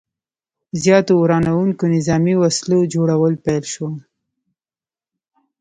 زیاتو 0.83 1.13
ورانوونکو 1.17 1.83
نظامي 1.95 2.35
وسلو 2.41 2.79
جوړول 2.93 3.33
پیل 3.45 3.63
شو. 3.73 3.87